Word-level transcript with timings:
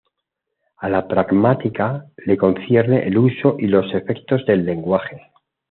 A 0.79 0.89
la 0.89 1.03
pragmática 1.07 2.05
le 2.25 2.35
concierne 2.35 3.05
el 3.07 3.19
uso 3.19 3.57
y 3.59 3.67
los 3.67 3.93
efectos 3.93 4.43
del 4.47 4.65
lenguaje. 4.65 5.21